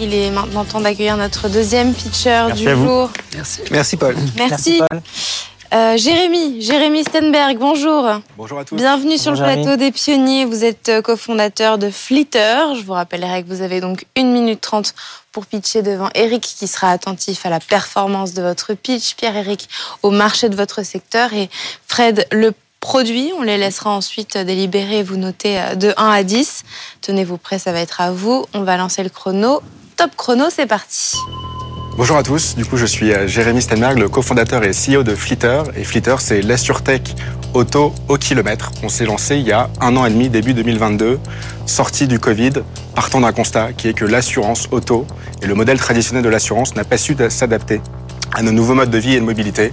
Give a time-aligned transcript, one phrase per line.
[0.00, 3.10] Il est maintenant temps d'accueillir notre deuxième pitcher du jour.
[3.34, 3.60] Merci.
[3.70, 4.16] Merci Paul.
[4.36, 4.82] Merci.
[5.72, 8.08] Euh, Jérémy, Jérémy Stenberg, bonjour.
[8.36, 8.76] Bonjour à tous.
[8.76, 10.44] Bienvenue sur le plateau des pionniers.
[10.44, 12.74] Vous êtes euh, cofondateur de Flitter.
[12.76, 14.94] Je vous rappellerai que vous avez donc 1 minute 30
[15.32, 19.68] pour pitcher devant Eric qui sera attentif à la performance de votre pitch, Pierre-Eric
[20.02, 21.50] au marché de votre secteur et
[21.86, 23.32] Fred le produit.
[23.38, 26.62] On les laissera ensuite délibérer et vous noter euh, de 1 à 10.
[27.00, 28.44] Tenez-vous prêts, ça va être à vous.
[28.54, 29.60] On va lancer le chrono.
[29.96, 31.16] Top chrono, c'est parti.
[31.96, 35.14] Bonjour à tous, du coup je suis euh, Jérémy Stenberg, le cofondateur et CEO de
[35.14, 35.62] Flitter.
[35.76, 37.14] Et Flitter c'est l'AssureTech
[37.54, 38.72] auto au kilomètre.
[38.82, 41.20] On s'est lancé il y a un an et demi, début 2022,
[41.66, 42.54] sorti du Covid,
[42.96, 45.06] partant d'un constat qui est que l'assurance auto
[45.42, 47.80] et le modèle traditionnel de l'assurance n'a pas su s'adapter
[48.34, 49.72] à nos nouveaux modes de vie et de mobilité.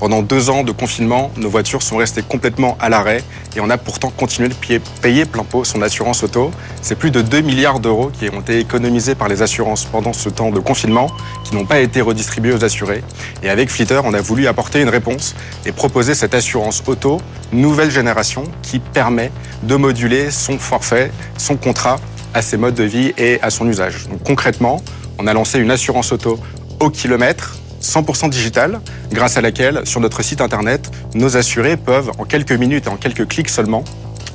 [0.00, 3.22] Pendant deux ans de confinement, nos voitures sont restées complètement à l'arrêt
[3.54, 4.54] et on a pourtant continué de
[5.02, 6.50] payer plein pot son assurance auto.
[6.80, 10.30] C'est plus de 2 milliards d'euros qui ont été économisés par les assurances pendant ce
[10.30, 11.10] temps de confinement,
[11.44, 13.04] qui n'ont pas été redistribués aux assurés.
[13.42, 15.34] Et avec Flitter, on a voulu apporter une réponse
[15.66, 17.20] et proposer cette assurance auto
[17.52, 19.30] nouvelle génération qui permet
[19.64, 21.96] de moduler son forfait, son contrat
[22.32, 24.08] à ses modes de vie et à son usage.
[24.08, 24.80] Donc concrètement,
[25.18, 26.40] on a lancé une assurance auto
[26.78, 32.24] au kilomètre 100% digital, grâce à laquelle, sur notre site internet, nos assurés peuvent, en
[32.24, 33.84] quelques minutes et en quelques clics seulement,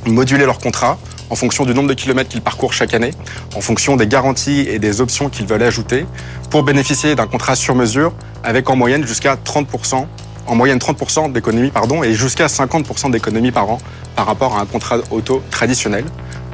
[0.06, 0.98] moduler leur contrat
[1.30, 3.12] en fonction du nombre de kilomètres qu'ils parcourent chaque année,
[3.56, 6.06] en fonction des garanties et des options qu'ils veulent ajouter,
[6.50, 10.06] pour bénéficier d'un contrat sur mesure avec en moyenne jusqu'à 30%,
[10.48, 11.72] en moyenne 30% d'économie
[12.04, 13.80] et jusqu'à 50% d'économie par an
[14.16, 16.06] par rapport à un contrat auto traditionnel.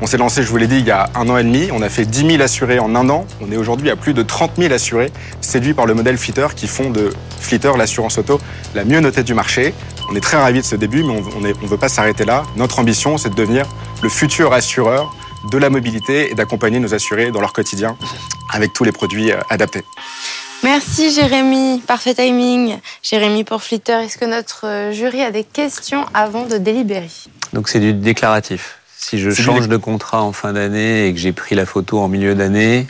[0.03, 1.69] On s'est lancé, je vous l'ai dit, il y a un an et demi.
[1.71, 3.27] On a fait 10 000 assurés en un an.
[3.39, 6.67] On est aujourd'hui à plus de 30 000 assurés séduits par le modèle Flitter qui
[6.67, 8.41] font de Flitter l'assurance auto
[8.73, 9.75] la mieux notée du marché.
[10.09, 12.43] On est très ravis de ce début, mais on ne veut pas s'arrêter là.
[12.55, 13.67] Notre ambition, c'est de devenir
[14.02, 15.13] le futur assureur
[15.52, 17.95] de la mobilité et d'accompagner nos assurés dans leur quotidien
[18.52, 19.83] avec tous les produits euh, adaptés.
[20.63, 22.77] Merci Jérémy, parfait timing.
[23.03, 27.09] Jérémy pour Flitter, est-ce que notre euh, jury a des questions avant de délibérer?
[27.53, 28.80] Donc c'est du déclaratif.
[29.02, 32.08] Si je change de contrat en fin d'année et que j'ai pris la photo en
[32.08, 32.86] milieu d'année,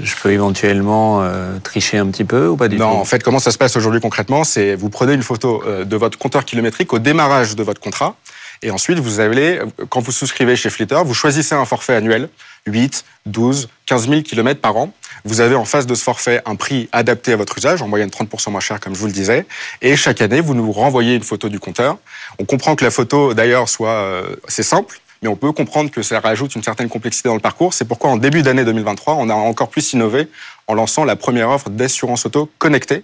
[0.00, 2.82] je peux éventuellement euh, tricher un petit peu ou pas du tout?
[2.82, 5.84] Non, en fait, comment ça se passe aujourd'hui concrètement C'est vous prenez une photo euh,
[5.84, 8.16] de votre compteur kilométrique au démarrage de votre contrat.
[8.62, 12.30] Et ensuite, vous allez, quand vous souscrivez chez Flitter, vous choisissez un forfait annuel,
[12.66, 14.92] 8, 12, 15 000 km par an.
[15.24, 18.08] Vous avez en face de ce forfait un prix adapté à votre usage, en moyenne
[18.08, 19.46] 30% moins cher, comme je vous le disais.
[19.82, 21.98] Et chaque année, vous nous renvoyez une photo du compteur.
[22.38, 26.02] On comprend que la photo, d'ailleurs, soit, euh, c'est simple, mais on peut comprendre que
[26.02, 27.74] ça rajoute une certaine complexité dans le parcours.
[27.74, 30.28] C'est pourquoi en début d'année 2023, on a encore plus innové
[30.66, 33.02] en lançant la première offre d'assurance auto connectée,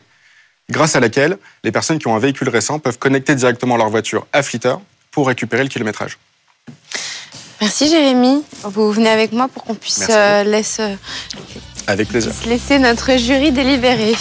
[0.70, 4.26] grâce à laquelle les personnes qui ont un véhicule récent peuvent connecter directement leur voiture
[4.32, 4.74] à Flitter
[5.10, 6.18] pour récupérer le kilométrage.
[7.60, 8.42] Merci Jérémy.
[8.62, 10.96] Vous venez avec moi pour qu'on puisse euh,
[11.86, 12.32] avec plaisir.
[12.46, 14.14] laisser notre jury délibérer.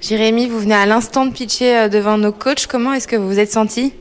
[0.00, 2.66] Jérémy, vous venez à l'instant de pitcher euh, devant nos coachs.
[2.66, 3.94] Comment est-ce que vous vous êtes senti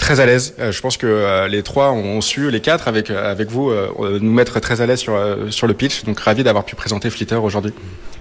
[0.00, 0.54] très à l'aise.
[0.58, 3.72] Euh, je pense que euh, les trois ont su, les quatre avec euh, avec vous,
[4.20, 5.16] nous mettre très à l'aise sur
[5.50, 6.04] sur le pitch.
[6.04, 7.72] Donc ravi d'avoir pu présenter Flitter aujourd'hui.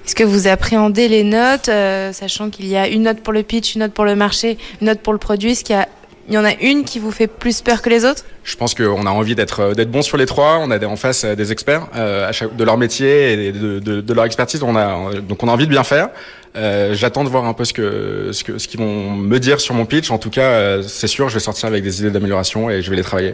[0.05, 1.69] Est-ce que vous appréhendez les notes,
[2.13, 4.87] sachant qu'il y a une note pour le pitch, une note pour le marché, une
[4.87, 5.51] note pour le produit?
[5.51, 5.87] Est-ce qu'il y a
[6.29, 8.23] il y en a une qui vous fait plus peur que les autres?
[8.43, 10.59] Je pense qu'on a envie d'être d'être bon sur les trois.
[10.61, 14.63] On a en face des experts de leur métier et de, de, de, leur expertise.
[14.63, 16.09] On a donc on a envie de bien faire.
[16.55, 19.61] Euh, j'attends de voir un peu ce que ce que ce qu'ils vont me dire
[19.61, 20.09] sur mon pitch.
[20.11, 22.89] En tout cas, euh, c'est sûr, je vais sortir avec des idées d'amélioration et je
[22.89, 23.33] vais les travailler.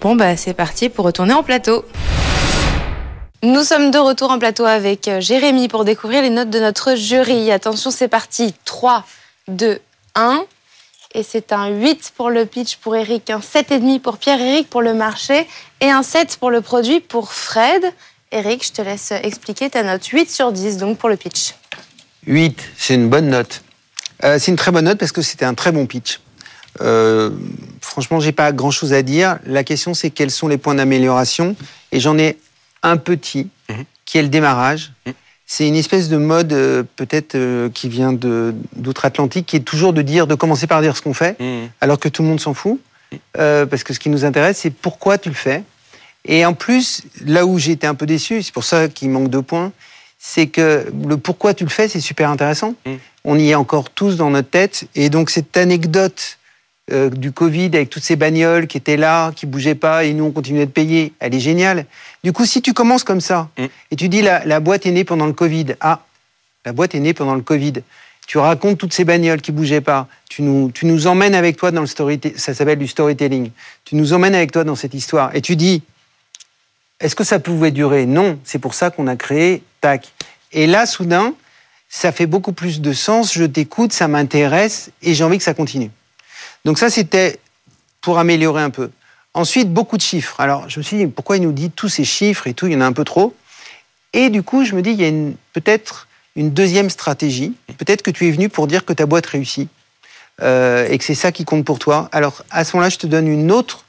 [0.00, 1.84] Bon bah c'est parti pour retourner en plateau.
[3.42, 6.94] Nous sommes de retour en plateau avec euh, Jérémy pour découvrir les notes de notre
[6.94, 7.50] jury.
[7.50, 8.54] Attention, c'est parti.
[8.64, 9.04] 3,
[9.48, 9.80] 2,
[10.14, 10.44] 1.
[11.14, 14.94] Et c'est un 8 pour le pitch pour Eric, un 7,5 pour Pierre-Eric pour le
[14.94, 15.46] marché
[15.80, 17.82] et un 7 pour le produit pour Fred.
[18.30, 21.54] Eric, je te laisse expliquer ta note 8 sur 10 donc pour le pitch.
[22.26, 23.62] 8, c'est une bonne note.
[24.24, 26.20] Euh, c'est une très bonne note parce que c'était un très bon pitch.
[26.80, 27.30] Euh,
[27.82, 29.38] franchement, j'ai pas grand chose à dire.
[29.44, 31.56] La question, c'est quels sont les points d'amélioration.
[31.90, 32.38] Et j'en ai
[32.82, 33.84] un petit, mhm.
[34.06, 34.92] qui est le démarrage.
[35.06, 35.12] Mhm.
[35.46, 40.02] C'est une espèce de mode, euh, peut-être, euh, qui vient d'outre-Atlantique, qui est toujours de
[40.02, 41.68] dire, de commencer par dire ce qu'on fait, mhm.
[41.80, 42.80] alors que tout le monde s'en fout.
[43.34, 45.62] parce que ce qui nous intéresse, c'est pourquoi tu le fais.
[46.24, 49.28] Et en plus, là où j'ai été un peu déçu, c'est pour ça qu'il manque
[49.28, 49.72] deux points,
[50.18, 52.74] c'est que le pourquoi tu le fais, c'est super intéressant.
[52.86, 52.92] Mm.
[53.24, 54.84] On y est encore tous dans notre tête.
[54.94, 56.38] Et donc, cette anecdote
[56.92, 60.24] euh, du Covid avec toutes ces bagnoles qui étaient là, qui bougeaient pas, et nous,
[60.24, 61.86] on continuait de payer, elle est géniale.
[62.22, 63.64] Du coup, si tu commences comme ça, mm.
[63.90, 66.04] et tu dis la, boîte est née pendant le Covid, ah,
[66.64, 67.74] la boîte est née pendant le Covid,
[68.26, 71.70] tu racontes toutes ces bagnoles qui bougeaient pas, tu nous, tu nous emmènes avec toi
[71.70, 73.50] dans le storytelling, ça s'appelle du storytelling,
[73.84, 75.82] tu nous emmènes avec toi dans cette histoire, et tu dis,
[77.00, 78.06] Est-ce que ça pouvait durer?
[78.06, 80.12] Non, c'est pour ça qu'on a créé TAC.
[80.52, 81.34] Et là, soudain,
[81.88, 85.54] ça fait beaucoup plus de sens, je t'écoute, ça m'intéresse et j'ai envie que ça
[85.54, 85.90] continue.
[86.64, 87.38] Donc ça, c'était
[88.00, 88.90] pour améliorer un peu.
[89.34, 90.40] Ensuite, beaucoup de chiffres.
[90.40, 92.74] Alors, je me suis dit, pourquoi il nous dit tous ces chiffres et tout, il
[92.74, 93.34] y en a un peu trop?
[94.12, 96.06] Et du coup, je me dis, il y a peut-être
[96.36, 97.54] une deuxième stratégie.
[97.78, 99.68] Peut-être que tu es venu pour dire que ta boîte réussit
[100.42, 102.08] euh, et que c'est ça qui compte pour toi.
[102.12, 103.84] Alors, à ce moment-là, je te donne une autre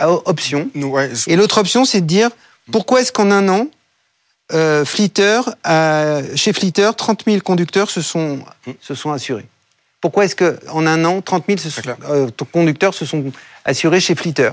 [0.00, 0.70] euh, option.
[1.26, 2.30] Et l'autre option, c'est de dire,
[2.70, 3.68] pourquoi est-ce qu'en un an,
[4.52, 8.44] euh, chez Flitter, 30 000 conducteurs se sont,
[8.80, 9.46] se sont assurés?
[10.02, 11.60] Pourquoi est-ce qu'en un an, 30 000
[12.10, 13.32] euh, conducteurs se sont
[13.64, 14.50] assurés chez Flitter?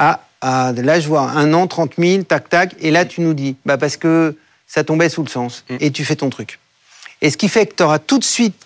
[0.00, 3.32] Ah, ah, là, je vois un an, 30 000, tac, tac, et là, tu nous
[3.32, 4.36] dis, bah, parce que
[4.66, 5.76] ça tombait sous le sens, hmm.
[5.78, 6.58] et tu fais ton truc.
[7.22, 8.60] Et ce qui fait que tu auras tout de suite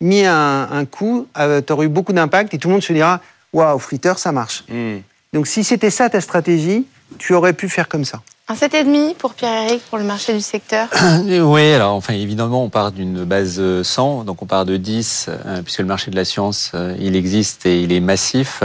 [0.00, 3.20] mis un, coup, euh, tu auras eu beaucoup d'impact, et tout le monde se dira,
[3.52, 4.62] waouh, Flitter, ça marche.
[4.68, 4.98] Hmm.
[5.32, 6.86] Donc, si c'était ça ta stratégie,
[7.18, 8.22] tu aurais pu faire comme ça.
[8.50, 10.88] Un 7,5 pour Pierre-Éric pour le marché du secteur
[11.24, 15.62] Oui, alors enfin évidemment on part d'une base 100, donc on part de 10, euh,
[15.62, 18.64] puisque le marché de l'assurance euh, il existe et il est massif.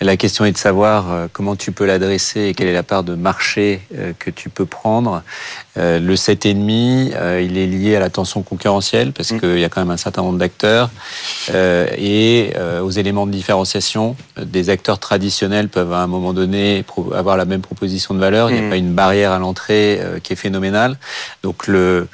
[0.00, 3.02] La question est de savoir euh, comment tu peux l'adresser et quelle est la part
[3.02, 3.80] de marché
[4.20, 5.24] que tu peux prendre.
[5.74, 9.40] Le 7,5, il est lié à la tension concurrentielle, parce mm.
[9.40, 10.90] qu'il y a quand même un certain nombre d'acteurs,
[11.52, 12.52] et
[12.82, 14.16] aux éléments de différenciation.
[14.40, 16.84] Des acteurs traditionnels peuvent à un moment donné
[17.14, 18.70] avoir la même proposition de valeur, il n'y a mm.
[18.70, 20.98] pas une barrière à l'entrée euh, qui est phénoménale.
[21.42, 22.08] Donc le,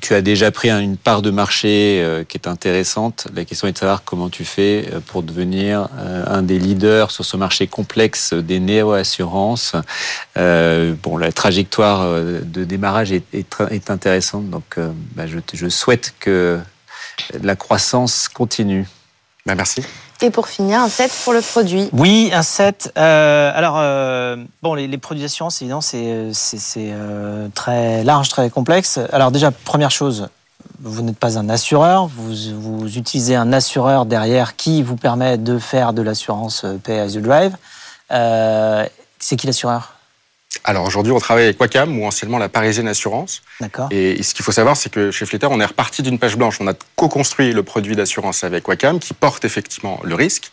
[0.00, 3.28] tu as déjà pris une part de marché euh, qui est intéressante.
[3.34, 5.88] La question est de savoir comment tu fais euh, pour devenir
[6.26, 9.74] un des leaders sur ce marché complexe des néo-assurances.
[10.36, 14.78] bon, la trajectoire de démarrage est, intéressante, donc
[15.14, 16.58] bah, je, je souhaite que
[17.42, 18.86] la croissance continue.
[19.46, 19.82] Bah, merci.
[20.20, 21.88] Et pour finir, un set pour le produit.
[21.92, 22.92] Oui, un set.
[22.98, 26.32] Euh, alors, euh, bon, les, produits d'assurance, évidemment, c'est
[26.76, 28.98] euh, très large, très complexe.
[29.12, 30.28] Alors déjà, première chose,
[30.80, 35.58] vous n'êtes pas un assureur, vous, vous, utilisez un assureur derrière qui vous permet de
[35.58, 37.56] faire de l'assurance Pay as you drive.
[38.10, 39.97] c'est qui l'assureur?
[40.68, 43.42] Alors aujourd'hui, on travaille avec Wacam ou anciennement la Parisienne Assurance.
[43.60, 43.88] D'accord.
[43.90, 46.58] Et ce qu'il faut savoir, c'est que chez Flitter, on est reparti d'une page blanche.
[46.60, 50.52] On a co-construit le produit d'assurance avec Wacam qui porte effectivement le risque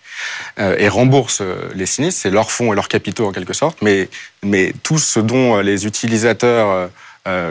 [0.60, 2.22] euh, et rembourse euh, les sinistres.
[2.22, 3.82] C'est leurs fonds et leurs capitaux en quelque sorte.
[3.82, 4.10] Mais,
[4.42, 6.90] mais tout ce dont euh, les utilisateurs,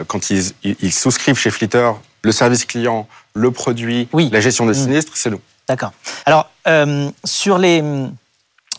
[0.07, 4.83] quand ils, ils, souscrivent chez Flitter, le service client, le produit, la gestion des mmh.
[4.83, 5.41] sinistres, c'est nous.
[5.67, 5.91] D'accord.
[6.25, 6.49] Alors,
[7.25, 7.83] sur les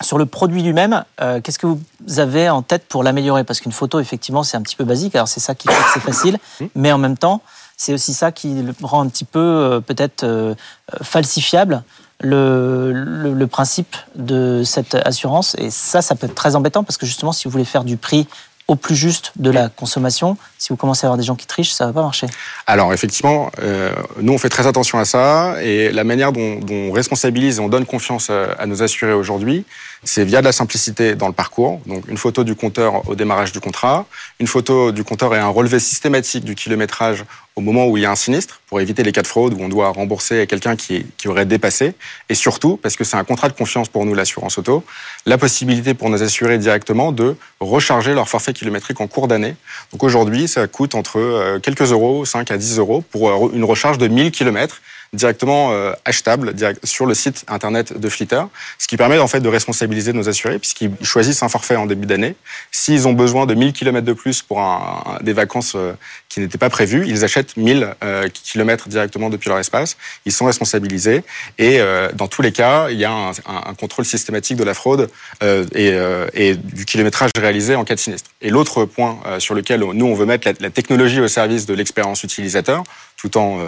[0.02, 3.44] sur le produit lui-même, euh, qu'est-ce que vous avez en tête pour l'améliorer?
[3.44, 5.14] Parce qu'une photo, effectivement, c'est un petit peu basique.
[5.14, 6.64] Alors c'est ça qui fait que c'est facile, mmh.
[6.74, 7.42] mais en même temps,
[7.76, 10.54] c'est aussi ça qui le rend un petit peu euh, peut-être euh,
[11.02, 11.82] falsifiable
[12.20, 15.54] le, le, principe de cette assurance.
[15.58, 17.98] Et ça, ça peut être très embêtant parce que justement, si vous voulez faire du
[17.98, 18.26] prix
[18.68, 20.36] au plus juste de la consommation.
[20.58, 22.26] Si vous commencez à avoir des gens qui trichent, ça va pas marcher.
[22.66, 26.88] Alors effectivement, euh, nous on fait très attention à ça et la manière dont, dont
[26.88, 29.64] on responsabilise et on donne confiance à, nos assurés aujourd'hui,
[30.02, 31.80] c'est via de la simplicité dans le parcours.
[31.86, 34.06] Donc une photo du compteur au démarrage du contrat,
[34.40, 37.24] une photo du compteur et un relevé systématique du kilométrage
[37.56, 39.62] au moment où il y a un sinistre pour éviter les cas de fraude où
[39.62, 41.94] on doit rembourser quelqu'un qui, qui aurait dépassé.
[42.28, 44.84] Et surtout, parce que c'est un contrat de confiance pour nous, l'assurance auto,
[45.24, 49.56] la possibilité pour nos assurés directement de recharger leur forfait kilométrique en cours d'année.
[49.90, 53.64] Donc aujourd'hui, ça coûte entre euh, quelques euros, 5 à 10 euros pour euh, une
[53.64, 54.82] recharge de 1000 kilomètres
[55.12, 58.42] directement euh, achetable sur le site internet de Flitter,
[58.78, 62.06] ce qui permet en fait de responsabiliser nos assurés puisqu'ils choisissent un forfait en début
[62.06, 62.34] d'année.
[62.70, 65.92] S'ils ont besoin de 1000 km de plus pour un, des vacances euh,
[66.28, 69.96] qui n'étaient pas prévues, ils achètent 1000 euh, km directement depuis leur espace.
[70.24, 71.22] Ils sont responsabilisés
[71.58, 71.80] et
[72.14, 75.08] dans tous les cas, il y a un, un, contrôle systématique de la fraude
[75.42, 75.94] et,
[76.34, 78.30] et, du kilométrage réalisé en cas de sinistre.
[78.42, 81.74] Et l'autre point sur lequel nous on veut mettre la, la technologie au service de
[81.74, 82.84] l'expérience utilisateur,
[83.16, 83.60] tout en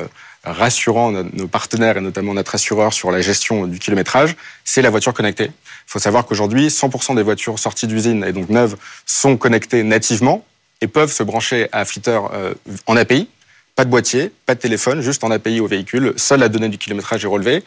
[0.45, 5.13] rassurant nos partenaires et notamment notre assureur sur la gestion du kilométrage, c'est la voiture
[5.13, 5.47] connectée.
[5.47, 8.77] Il faut savoir qu'aujourd'hui, 100% des voitures sorties d'usine et donc neuves
[9.07, 10.45] sont connectées nativement
[10.81, 12.55] et peuvent se brancher à Flitter euh,
[12.87, 13.29] en API.
[13.75, 16.13] Pas de boîtier, pas de téléphone, juste en API au véhicule.
[16.17, 17.63] Seule la donnée du kilométrage est relevée.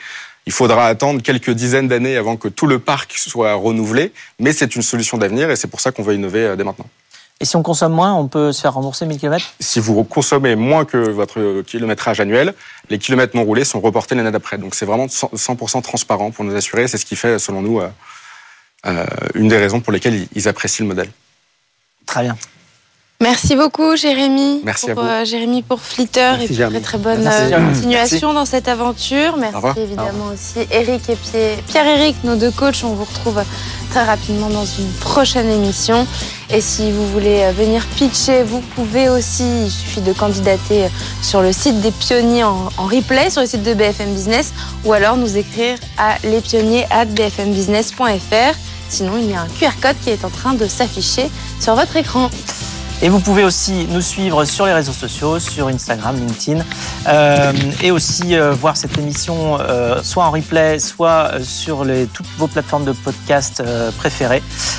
[0.46, 4.76] Il faudra attendre quelques dizaines d'années avant que tout le parc soit renouvelé, mais c'est
[4.76, 6.88] une solution d'avenir et c'est pour ça qu'on veut innover euh, dès maintenant.
[7.42, 10.56] Et si on consomme moins, on peut se faire rembourser 1000 km Si vous consommez
[10.56, 12.54] moins que votre kilométrage annuel,
[12.92, 14.60] les kilomètres non roulés sont reportés l'année d'après.
[14.60, 16.88] Donc c'est vraiment 100% transparent pour nous assurer.
[16.88, 17.90] C'est ce qui fait, selon nous, euh,
[18.86, 21.10] euh, une des raisons pour lesquelles ils apprécient le modèle.
[22.06, 22.38] Très bien.
[23.22, 24.62] Merci beaucoup, Jérémy.
[24.66, 25.12] Merci pour, à vous.
[25.12, 26.82] euh, Jérémy pour Flitter Merci, et Jérémy.
[26.82, 29.38] très très bonne Merci, euh, continuation dans cette aventure.
[29.38, 32.84] Merci évidemment aussi Eric et Pierre- Pierre-Éric, nos deux coachs.
[32.84, 33.40] On vous retrouve
[33.92, 36.08] très rapidement dans une prochaine émission.
[36.50, 39.44] Et si vous voulez euh, venir pitcher, vous pouvez aussi.
[39.66, 40.88] Il suffit de candidater
[41.22, 44.52] sur le site des pionniers en, en replay, sur le site de BFM Business,
[44.84, 48.56] ou alors nous écrire à lespionniers@bfmbusiness.fr.
[48.90, 51.30] Sinon, il y a un QR code qui est en train de s'afficher
[51.62, 52.30] sur votre écran.
[53.04, 56.64] Et vous pouvez aussi nous suivre sur les réseaux sociaux, sur Instagram, LinkedIn,
[57.08, 62.46] euh, et aussi euh, voir cette émission euh, soit en replay, soit sur toutes vos
[62.46, 63.64] plateformes de podcast
[63.98, 64.44] préférées.